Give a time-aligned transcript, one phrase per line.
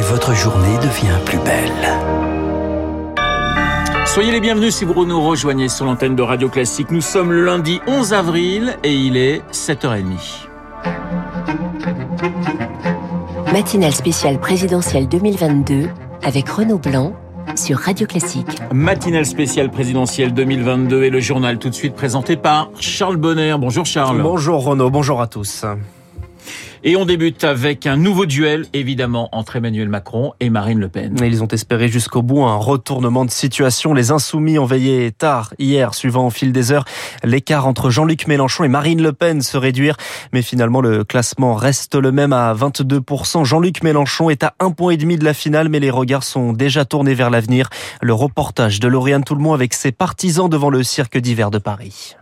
[0.00, 1.70] et votre journée devient plus belle.
[4.06, 6.90] Soyez les bienvenus si vous nous rejoignez sur l'antenne de Radio Classique.
[6.90, 10.48] Nous sommes le lundi 11 avril et il est 7h30.
[13.52, 15.90] Matinale spéciale présidentielle 2022
[16.22, 17.12] avec Renaud Blanc
[17.54, 18.58] sur Radio Classique.
[18.72, 23.54] Matinale spéciale présidentielle 2022 et le journal tout de suite présenté par Charles Bonner.
[23.58, 24.22] Bonjour Charles.
[24.22, 25.66] Bonjour Renaud, bonjour à tous.
[26.82, 31.14] Et on débute avec un nouveau duel, évidemment, entre Emmanuel Macron et Marine Le Pen.
[31.22, 33.92] Ils ont espéré jusqu'au bout un retournement de situation.
[33.92, 36.86] Les insoumis ont veillé tard hier, suivant au fil des heures
[37.22, 39.96] l'écart entre Jean-Luc Mélenchon et Marine Le Pen se réduire.
[40.32, 43.44] Mais finalement, le classement reste le même à 22%.
[43.44, 46.54] Jean-Luc Mélenchon est à un point et demi de la finale, mais les regards sont
[46.54, 47.68] déjà tournés vers l'avenir.
[48.00, 52.16] Le reportage de Lauriane Toulmont avec ses partisans devant le cirque d'hiver de Paris.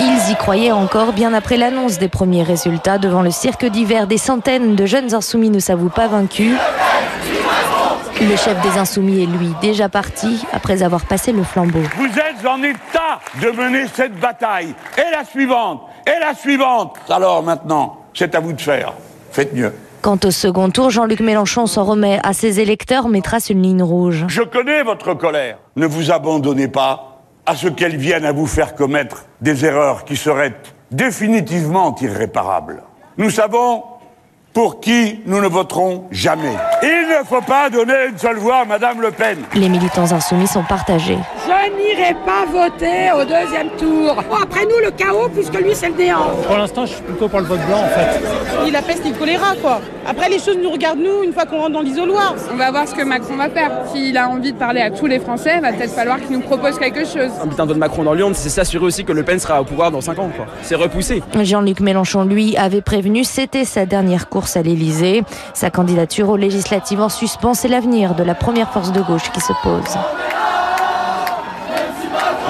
[0.00, 4.06] Ils y croyaient encore bien après l'annonce des premiers résultats devant le cirque d'hiver.
[4.06, 6.56] Des centaines de jeunes insoumis ne s'avouent pas vaincus.
[8.20, 11.80] Le chef des insoumis est lui déjà parti après avoir passé le flambeau.
[11.96, 14.74] Vous êtes en état de mener cette bataille.
[14.96, 16.96] Et la suivante, et la suivante.
[17.08, 18.94] Alors maintenant, c'est à vous de faire.
[19.30, 19.74] Faites mieux.
[20.02, 23.82] Quant au second tour, Jean-Luc Mélenchon s'en remet à ses électeurs mais trace une ligne
[23.82, 24.24] rouge.
[24.28, 25.58] Je connais votre colère.
[25.76, 27.09] Ne vous abandonnez pas
[27.46, 30.54] à ce qu'elles viennent à vous faire commettre des erreurs qui seraient
[30.90, 32.82] définitivement irréparables.
[33.16, 33.84] Nous savons
[34.52, 36.56] pour qui nous ne voterons jamais.
[36.82, 39.38] Il ne faut pas donner une seule voix à Madame Le Pen.
[39.54, 41.18] Les militants insoumis sont partagés.
[41.46, 44.16] Je n'irai pas voter au deuxième tour.
[44.42, 46.30] après nous, le chaos, puisque lui, c'est le néant.
[46.46, 48.20] Pour l'instant, je suis plutôt pour le vote blanc, en fait.
[48.66, 49.80] Il a peste et le choléra, quoi.
[50.06, 52.34] Après, les choses nous regardent, nous, une fois qu'on rentre dans l'isoloir.
[52.52, 53.70] On va voir ce que Macron va faire.
[53.92, 56.40] S'il a envie de parler à tous les Français, il va peut-être falloir qu'il nous
[56.40, 57.30] propose quelque chose.
[57.40, 59.90] Un bulletin de Macron dans Lyon, c'est s'assurer aussi que Le Pen sera au pouvoir
[59.90, 60.46] dans 5 ans, quoi.
[60.62, 61.22] C'est repoussé.
[61.40, 65.22] Jean-Luc Mélenchon, lui, avait prévenu, c'était sa dernière course à l'Élysée.
[65.54, 69.40] Sa candidature aux législatives en suspens, c'est l'avenir de la première force de gauche qui
[69.40, 69.96] se pose.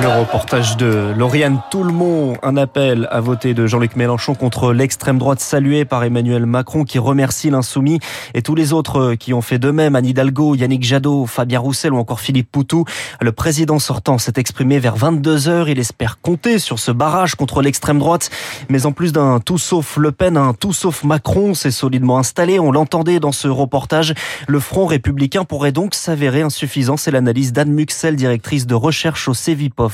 [0.00, 5.40] Le reportage de Lauriane Toulmont, un appel à voter de Jean-Luc Mélenchon contre l'extrême droite
[5.40, 8.00] saluée par Emmanuel Macron qui remercie l'insoumis
[8.32, 11.92] et tous les autres qui ont fait de même, Anne Hidalgo, Yannick Jadot, Fabien Roussel
[11.92, 12.84] ou encore Philippe Poutou.
[13.20, 15.68] Le président sortant s'est exprimé vers 22 heures.
[15.68, 18.30] Il espère compter sur ce barrage contre l'extrême droite.
[18.70, 22.58] Mais en plus d'un tout sauf Le Pen, un tout sauf Macron s'est solidement installé.
[22.58, 24.14] On l'entendait dans ce reportage.
[24.48, 26.96] Le front républicain pourrait donc s'avérer insuffisant.
[26.96, 29.34] C'est l'analyse d'Anne Muxel, directrice de recherche au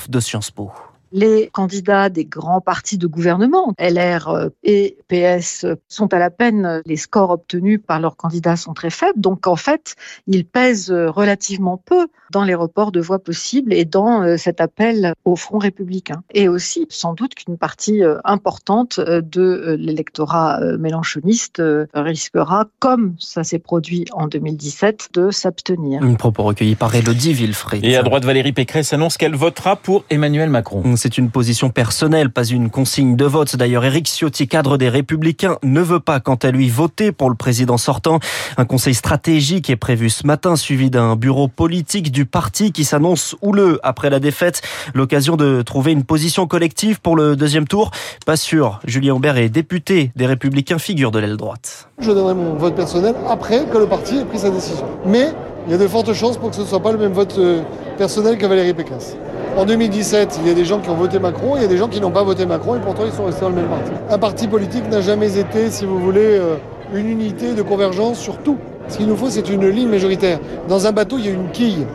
[0.09, 6.13] De Sciences Po les candidats des grands partis de gouvernement, LR euh, et PS, sont
[6.13, 6.83] à la peine.
[6.87, 9.21] Les scores obtenus par leurs candidats sont très faibles.
[9.21, 9.95] Donc, en fait,
[10.27, 15.15] ils pèsent relativement peu dans les reports de voix possibles et dans euh, cet appel
[15.25, 16.23] au front républicain.
[16.33, 21.63] Et aussi, sans doute qu'une partie euh, importante de l'électorat mélanchoniste
[21.95, 26.03] risquera, comme ça s'est produit en 2017, de s'abstenir.
[26.03, 27.81] Un propos recueilli par Elodie Villefray.
[27.83, 30.83] Et à droite, Valérie Pécresse annonce qu'elle votera pour Emmanuel Macron.
[30.99, 33.55] C'est une position personnelle, pas une consigne de vote.
[33.55, 37.37] D'ailleurs, Éric Ciotti, cadre des Républicains, ne veut pas, quant à lui, voter pour le
[37.37, 38.19] président sortant.
[38.57, 43.37] Un conseil stratégique est prévu ce matin, suivi d'un bureau politique du parti qui s'annonce
[43.43, 44.61] houleux après la défaite.
[44.93, 47.93] L'occasion de trouver une position collective pour le deuxième tour.
[48.27, 48.81] Pas sûr.
[48.85, 51.89] Julien Aubert est député des Républicains, figure de l'aile droite.
[52.01, 54.87] Je donnerai mon vote personnel après que le parti ait pris sa décision.
[55.07, 55.29] Mais
[55.67, 57.37] il y a de fortes chances pour que ce ne soit pas le même vote
[57.39, 57.63] euh,
[57.97, 59.17] personnel que Valérie Pécresse.
[59.59, 61.77] En 2017, il y a des gens qui ont voté Macron, il y a des
[61.77, 63.91] gens qui n'ont pas voté Macron et pourtant ils sont restés dans le même parti.
[64.09, 66.55] Un parti politique n'a jamais été, si vous voulez, euh,
[66.95, 68.57] une unité de convergence sur tout.
[68.87, 70.39] Ce qu'il nous faut, c'est une ligne majoritaire.
[70.69, 71.89] Dans un bateau, il y a une quille.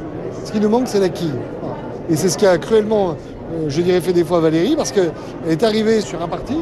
[0.44, 1.36] Ce qui nous manque, c'est la quille.
[2.10, 5.14] Et c'est ce qui a cruellement, euh, je dirais, fait des fois Valérie, parce qu'elle
[5.48, 6.58] est arrivée sur un parti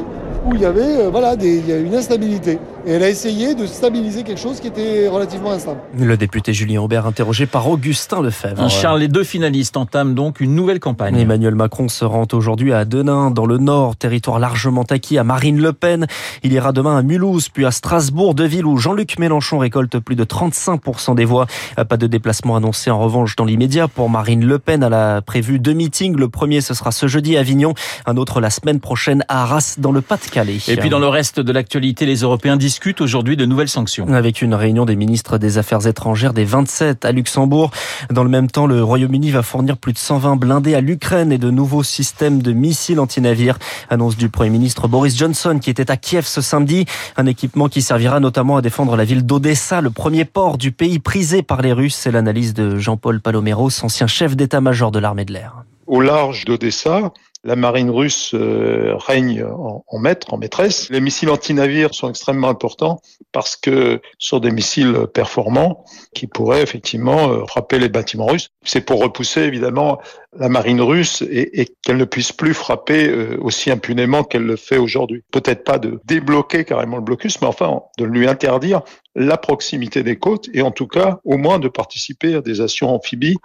[0.46, 2.60] où il y avait euh, voilà, il y a une instabilité.
[2.84, 5.80] Et elle a essayé de stabiliser quelque chose qui était relativement instable.
[5.96, 8.68] Le député Julien Aubert interrogé par Augustin Lefebvre.
[8.68, 11.16] Charles, les deux finalistes entament donc une nouvelle campagne.
[11.16, 15.60] Emmanuel Macron se rend aujourd'hui à Denain, dans le Nord, territoire largement acquis à Marine
[15.60, 16.06] Le Pen.
[16.42, 20.16] Il ira demain à Mulhouse, puis à Strasbourg, de ville où Jean-Luc Mélenchon récolte plus
[20.16, 21.46] de 35% des voix.
[21.88, 24.82] Pas de déplacement annoncé en revanche dans l'immédiat pour Marine Le Pen.
[24.82, 26.16] Elle a prévu deux meetings.
[26.16, 27.74] Le premier, ce sera ce jeudi à Avignon.
[28.06, 30.58] Un autre la semaine prochaine à Arras, dans le Pas-de-Calais.
[30.66, 34.08] Et puis dans le reste de l'actualité, les Européens discutent aujourd'hui de nouvelles sanctions.
[34.14, 37.70] Avec une réunion des ministres des Affaires étrangères des 27 à Luxembourg.
[38.10, 41.36] Dans le même temps, le Royaume-Uni va fournir plus de 120 blindés à l'Ukraine et
[41.36, 43.58] de nouveaux systèmes de missiles anti-navires.
[43.90, 46.86] Annonce du Premier ministre Boris Johnson qui était à Kiev ce samedi.
[47.18, 50.98] Un équipement qui servira notamment à défendre la ville d'Odessa, le premier port du pays
[50.98, 51.96] prisé par les Russes.
[51.96, 55.62] C'est l'analyse de Jean-Paul Paloméros, ancien chef d'état-major de l'armée de l'air.
[55.86, 57.12] Au large d'Odessa,
[57.44, 60.88] La marine russe euh, règne en, maître, en maîtresse.
[60.90, 63.00] Les missiles anti-navires sont extrêmement importants
[63.32, 65.84] parce que ce sont des missiles performants
[66.14, 68.50] qui pourraient effectivement euh, frapper les bâtiments russes.
[68.64, 70.00] C'est pour repousser évidemment
[70.38, 74.78] la marine russe et, qu'elle ne puisse plus frapper euh, aussi impunément qu'elle le fait
[74.78, 75.24] aujourd'hui.
[75.32, 78.82] Peut-être pas de débloquer carrément le blocus, mais enfin de lui interdire
[79.16, 82.94] la proximité des côtes et en tout cas au moins de participer à des actions
[82.94, 83.36] amphibies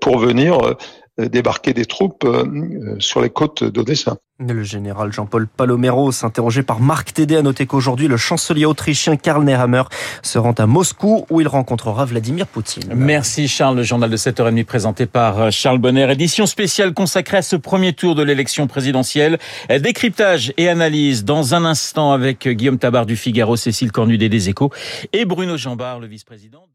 [0.00, 0.76] pour venir
[1.18, 2.26] débarquer des troupes
[2.98, 4.16] sur les côtes d'Odessa.
[4.40, 9.42] Le général Jean-Paul Palomero, s'interrogeait par Marc Tédé, a noté qu'aujourd'hui, le chancelier autrichien Karl
[9.42, 9.82] Nehammer
[10.22, 12.92] se rend à Moscou où il rencontrera Vladimir Poutine.
[12.94, 16.08] Merci Charles, le journal de 7h30 présenté par Charles Bonner.
[16.12, 19.38] Édition spéciale consacrée à ce premier tour de l'élection présidentielle.
[19.68, 24.70] Décryptage et analyse dans un instant avec Guillaume Tabar du Figaro, Cécile Cornudet des Échos
[25.12, 26.68] et Bruno Jambard, le vice-président.